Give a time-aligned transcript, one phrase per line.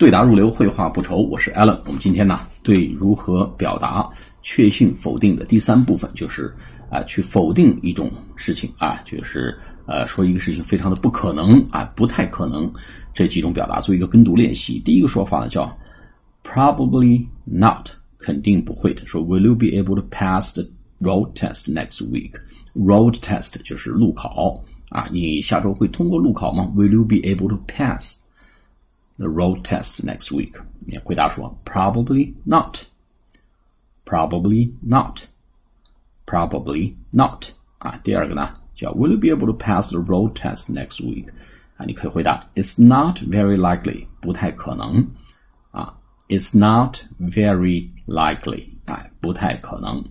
[0.00, 1.18] 对答如流，绘画不愁。
[1.18, 1.78] 我是 Alan。
[1.84, 4.08] 我们今天呢，对如何表达
[4.40, 6.50] 确信否定的第三部分，就是
[6.88, 9.54] 啊，去否定一种事情啊，就是
[9.84, 12.72] 呃，说一个事情非常的不可能啊，不太可能。
[13.12, 14.78] 这几种表达做一个跟读练习。
[14.78, 15.70] 第一个说法呢叫
[16.42, 19.06] probably not，肯定不会的。
[19.06, 20.64] 说 Will you be able to pass the
[21.02, 28.16] road test next week？Road test 就是路考啊，你下周会通过路考吗？Will you be able to pass?
[29.19, 30.53] pass？the road test next week？
[30.87, 32.85] 你回答说 probably not,
[34.05, 35.23] probably not,
[36.25, 37.97] probably not 啊。
[38.03, 41.29] 第二个呢叫 Will you be able to pass the road test next week？
[41.77, 45.07] 啊，你可以回答 It's not very likely，不太可能
[45.71, 45.97] 啊。
[46.27, 50.03] It's not very likely，啊，不太可能。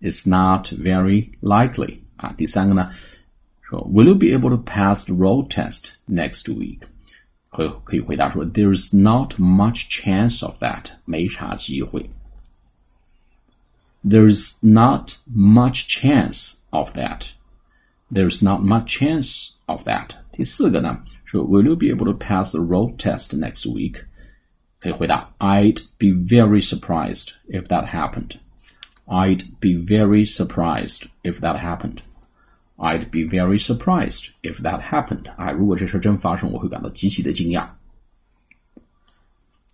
[0.00, 2.32] It's not very likely 啊。
[2.36, 2.90] 第三个呢
[3.62, 6.80] 说 Will you be able to pass the road test next week？
[7.54, 12.10] 会可以回答说，There's not much chance of that，没啥机会。
[14.04, 17.32] There's not much chance of that.
[18.10, 20.12] There's not much chance of that.
[20.32, 24.04] 第四个呢，说 Will you be able to pass the road test next week？
[24.80, 28.36] 可以回答 I'd be very surprised if that happened.
[29.06, 31.98] I'd be very surprised if that happened.
[32.76, 35.30] I'd be very surprised if that happened.
[35.36, 37.68] 啊，如果这事真发生，我会感到极其的惊讶。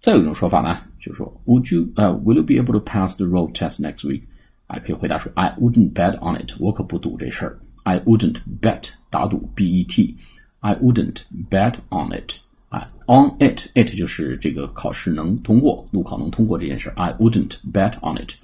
[0.00, 4.22] 再有一种说法呢，就是说，Would you 呃、uh,，Will you be able to pass the road test next week？
[4.66, 7.58] 啊，可以回答说，I wouldn't bet on it，我可不赌这事儿。
[7.84, 12.38] I wouldn't bet 打赌，b e t。I wouldn't bet on it。
[12.68, 16.92] 啊，on it，it 就是这个考试能通过，路考能通过这件事。
[16.96, 18.34] I wouldn't bet on it。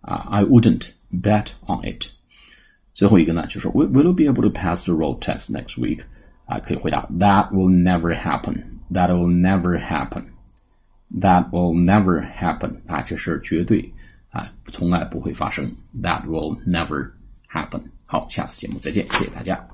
[0.00, 2.06] 啊，I wouldn't bet on it。
[2.92, 6.00] 最后一个呢，就是 Will Will you be able to pass the road test next week？
[6.46, 8.62] 啊，可以回答 That will never happen.
[8.92, 10.24] That will never happen.
[11.20, 12.76] That will never happen.
[12.86, 13.92] 啊，这事儿绝对
[14.30, 15.70] 啊，从来不会发生。
[16.00, 17.10] That will never
[17.50, 17.82] happen.
[18.06, 19.68] 好，下次节目再见，谢谢大家。